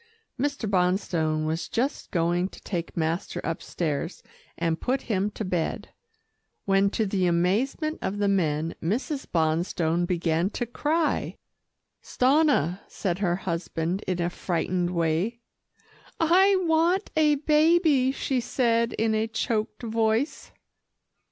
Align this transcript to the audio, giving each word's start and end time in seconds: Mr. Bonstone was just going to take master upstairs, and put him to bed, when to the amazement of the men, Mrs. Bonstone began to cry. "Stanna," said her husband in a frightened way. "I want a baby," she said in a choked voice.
Mr. 0.39 0.67
Bonstone 0.67 1.45
was 1.45 1.69
just 1.69 2.09
going 2.09 2.49
to 2.49 2.59
take 2.63 2.97
master 2.97 3.39
upstairs, 3.43 4.23
and 4.57 4.81
put 4.81 5.03
him 5.03 5.29
to 5.29 5.45
bed, 5.45 5.89
when 6.65 6.89
to 6.89 7.05
the 7.05 7.27
amazement 7.27 7.99
of 8.01 8.17
the 8.17 8.27
men, 8.27 8.73
Mrs. 8.81 9.27
Bonstone 9.31 10.07
began 10.07 10.49
to 10.49 10.65
cry. 10.65 11.37
"Stanna," 12.01 12.79
said 12.87 13.19
her 13.19 13.35
husband 13.35 14.03
in 14.07 14.19
a 14.19 14.31
frightened 14.31 14.89
way. 14.89 15.39
"I 16.19 16.55
want 16.65 17.11
a 17.15 17.35
baby," 17.35 18.11
she 18.11 18.39
said 18.39 18.93
in 18.93 19.13
a 19.13 19.27
choked 19.27 19.83
voice. 19.83 20.51